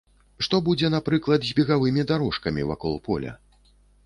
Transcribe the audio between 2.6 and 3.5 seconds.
вакол поля?